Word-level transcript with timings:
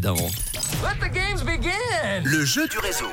évidemment. 0.00 0.30
Le 2.24 2.44
jeu 2.44 2.66
du 2.68 2.78
réseau. 2.78 3.04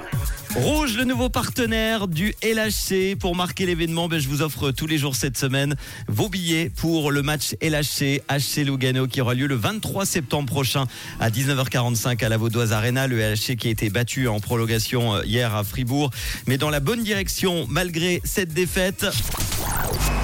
Rouge, 0.56 0.96
le 0.96 1.04
nouveau 1.04 1.28
partenaire 1.28 2.08
du 2.08 2.34
LHC. 2.42 3.18
Pour 3.20 3.36
marquer 3.36 3.66
l'événement, 3.66 4.08
ben, 4.08 4.20
je 4.20 4.30
vous 4.30 4.42
offre 4.42 4.72
tous 4.72 4.88
les 4.88 4.98
jours 4.98 5.16
cette 5.16 5.38
semaine 5.38 5.76
vos 6.08 6.30
billets 6.30 6.70
pour 6.70 7.12
le 7.12 7.22
match 7.22 7.56
LHC 7.62 8.22
HC 8.30 8.64
Lugano 8.66 9.08
qui 9.08 9.20
aura 9.20 9.34
lieu 9.34 9.48
le 9.48 9.56
23 9.56 10.06
septembre 10.06 10.48
prochain 10.48 10.86
à 11.20 11.30
19h45 11.30 12.24
à 12.24 12.30
la 12.30 12.38
Vaudoise 12.38 12.72
Arena. 12.72 13.08
Le 13.08 13.18
LHC 13.18 13.58
qui 13.58 13.68
a 13.68 13.72
été 13.72 13.90
battu 13.90 14.30
en 14.30 14.40
prolongation 14.40 15.16
euh, 15.16 15.26
hier 15.26 15.54
à 15.56 15.66
Fribourg, 15.66 16.12
mais 16.48 16.58
dans 16.58 16.70
la 16.70 16.80
bonne 16.80 17.04
direction 17.04 17.68
malgré 17.70 18.22
cette 18.24 18.54
défaite. 18.54 19.06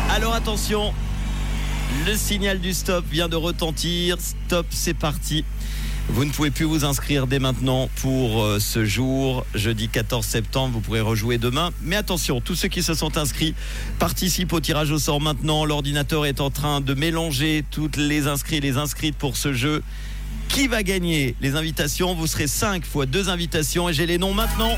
Alors 0.09 0.33
attention, 0.33 0.93
le 2.05 2.15
signal 2.15 2.59
du 2.59 2.73
stop 2.73 3.03
vient 3.11 3.27
de 3.27 3.35
retentir. 3.35 4.17
Stop, 4.19 4.67
c'est 4.69 4.93
parti. 4.93 5.43
Vous 6.09 6.25
ne 6.25 6.31
pouvez 6.31 6.51
plus 6.51 6.65
vous 6.65 6.83
inscrire 6.83 7.27
dès 7.27 7.39
maintenant 7.39 7.89
pour 8.01 8.43
euh, 8.43 8.59
ce 8.59 8.83
jour, 8.83 9.45
jeudi 9.55 9.87
14 9.87 10.25
septembre. 10.25 10.73
Vous 10.73 10.81
pourrez 10.81 10.99
rejouer 10.99 11.37
demain. 11.37 11.71
Mais 11.81 11.95
attention, 11.95 12.41
tous 12.41 12.55
ceux 12.55 12.67
qui 12.67 12.83
se 12.83 12.93
sont 12.93 13.17
inscrits 13.17 13.55
participent 13.99 14.51
au 14.51 14.59
tirage 14.59 14.91
au 14.91 14.99
sort 14.99 15.21
maintenant. 15.21 15.63
L'ordinateur 15.63 16.25
est 16.25 16.41
en 16.41 16.49
train 16.49 16.81
de 16.81 16.93
mélanger 16.93 17.63
toutes 17.71 17.95
les 17.95 18.27
inscrits 18.27 18.57
et 18.57 18.61
les 18.61 18.77
inscrites 18.77 19.15
pour 19.15 19.37
ce 19.37 19.53
jeu. 19.53 19.81
Qui 20.49 20.67
va 20.67 20.83
gagner? 20.83 21.35
Les 21.41 21.55
invitations 21.55 22.13
Vous 22.13 22.27
serez 22.27 22.47
5 22.47 22.85
fois 22.85 23.05
2 23.05 23.29
invitations 23.29 23.87
et 23.89 23.93
j'ai 23.93 24.05
les 24.05 24.17
noms 24.17 24.33
maintenant. 24.33 24.77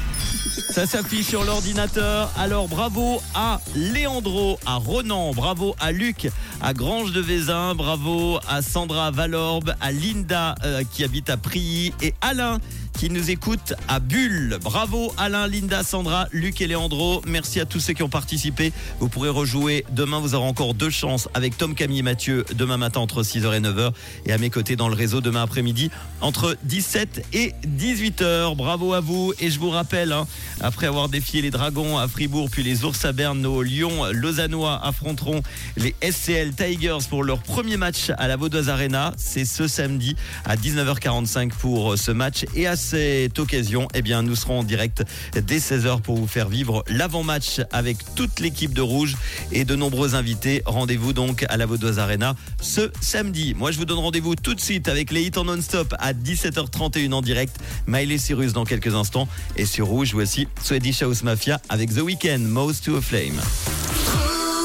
Ça 0.57 0.85
s'affiche 0.85 1.27
sur 1.27 1.43
l'ordinateur. 1.43 2.31
Alors 2.37 2.69
bravo 2.69 3.21
à 3.33 3.59
Léandro, 3.75 4.57
à 4.65 4.75
Ronan, 4.75 5.31
bravo 5.33 5.75
à 5.81 5.91
Luc, 5.91 6.29
à 6.61 6.73
Grange 6.73 7.11
de 7.11 7.19
Vézin, 7.19 7.75
bravo 7.75 8.39
à 8.47 8.61
Sandra 8.61 9.11
Valorbe, 9.11 9.73
à 9.81 9.91
Linda 9.91 10.55
euh, 10.63 10.83
qui 10.89 11.03
habite 11.03 11.29
à 11.29 11.35
Prilly 11.35 11.93
et 12.01 12.13
Alain 12.21 12.59
qui 12.98 13.09
nous 13.09 13.30
écoute 13.30 13.73
à 13.88 13.99
Bulle. 13.99 14.58
Bravo 14.62 15.13
Alain, 15.17 15.48
Linda, 15.48 15.84
Sandra, 15.84 16.27
Luc 16.32 16.62
et 16.62 16.68
Léandro. 16.68 17.21
Merci 17.27 17.60
à 17.60 17.65
tous 17.65 17.79
ceux 17.79 17.93
qui 17.93 18.04
ont 18.04 18.10
participé. 18.10 18.71
Vous 18.99 19.10
pourrez 19.10 19.29
rejouer 19.29 19.85
demain. 19.91 20.20
Vous 20.20 20.35
aurez 20.35 20.48
encore 20.48 20.74
deux 20.74 20.90
chances 20.90 21.27
avec 21.34 21.57
Tom, 21.57 21.76
Camille 21.76 21.99
et 21.99 22.04
Mathieu 22.04 22.46
demain 22.55 22.77
matin 22.77 23.02
entre 23.02 23.24
6h 23.24 23.54
et 23.54 23.60
9h. 23.60 23.91
Et 24.26 24.32
à 24.32 24.37
mes 24.37 24.49
côtés 24.49 24.76
dans 24.76 24.87
le 24.87 24.96
réseau 24.96 25.20
demain 25.20 25.43
après-midi 25.43 25.91
entre 26.21 26.57
17 26.63 27.26
et 27.34 27.54
18h. 27.68 28.55
Bravo 28.55 28.93
à 28.93 29.02
vous. 29.02 29.34
Et 29.40 29.49
je 29.49 29.59
vous 29.59 29.70
rappelle, 29.70 30.12
hein, 30.12 30.26
après 30.62 30.87
avoir 30.87 31.09
défié 31.09 31.41
les 31.41 31.52
Dragons 31.52 31.98
à 31.98 32.07
Fribourg 32.07 32.49
puis 32.49 32.63
les 32.63 32.85
Ours 32.85 33.04
à 33.04 33.12
Berne, 33.12 33.41
nos 33.41 33.62
Lions 33.62 34.05
lausannois 34.12 34.80
affronteront 34.85 35.41
les 35.76 35.96
SCL 36.02 36.54
Tigers 36.54 37.05
pour 37.09 37.24
leur 37.24 37.40
premier 37.40 37.77
match 37.77 38.12
à 38.18 38.27
la 38.27 38.37
Vaudoise 38.37 38.70
Arena. 38.70 39.12
C'est 39.18 39.46
ce 39.46 39.68
samedi 39.68 40.15
à 40.46 40.55
19h45 40.55 41.49
pour 41.49 41.98
ce 41.98 42.12
match. 42.12 42.46
Et 42.55 42.68
à 42.68 42.76
cette 42.96 43.40
occasion, 43.40 43.90
eh 43.93 44.01
bien, 44.01 44.21
nous 44.21 44.38
serons 44.38 44.60
en 44.60 44.63
direct 44.63 45.04
dès 45.34 45.57
16h 45.57 45.99
pour 45.99 46.15
vous 46.15 46.27
faire 46.27 46.48
vivre 46.48 46.85
l'avant-match 46.88 47.60
avec 47.74 47.98
toute 48.15 48.40
l'équipe 48.40 48.74
de 48.74 48.82
Rouge 48.82 49.18
et 49.52 49.65
de 49.65 49.76
nombreux 49.76 50.15
invités. 50.15 50.62
Rendez-vous 50.65 51.12
donc 51.12 51.46
à 51.49 51.57
la 51.57 51.65
Vaudoise 51.65 51.99
Arena 51.99 52.37
ce 52.62 52.90
samedi. 53.02 53.54
Moi, 53.54 53.71
je 53.71 53.79
vous 53.79 53.85
donne 53.85 53.99
rendez-vous 53.99 54.35
tout 54.35 54.54
de 54.54 54.62
suite 54.62 54.87
avec 54.87 55.12
les 55.12 55.24
hits 55.24 55.37
en 55.37 55.43
non-stop 55.43 55.93
à 55.99 56.13
17h31 56.13 57.12
en 57.12 57.21
direct. 57.21 57.57
Miley 57.85 58.18
Cyrus 58.18 58.54
dans 58.54 58.63
quelques 58.63 58.96
instants. 58.96 59.27
Et 59.57 59.65
sur 59.65 59.87
Rouge, 59.87 60.13
voici 60.13 60.48
Swedish 60.63 61.02
House 61.02 61.24
Mafia 61.24 61.59
avec 61.68 61.93
The 61.93 61.99
Weeknd, 61.99 62.40
Most 62.40 62.85
to 62.85 62.96
a 62.96 63.02
Flame. 63.02 63.41